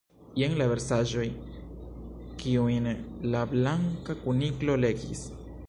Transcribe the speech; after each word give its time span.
Jen 0.41 0.53
la 0.59 0.65
versaĵoj 0.69 1.25
kiujn 2.43 2.89
la 3.35 3.45
Blanka 3.55 4.19
Kuniklo 4.25 4.83
legis. 4.89 5.25